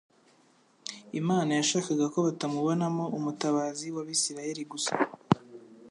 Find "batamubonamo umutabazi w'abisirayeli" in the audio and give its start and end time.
2.27-4.63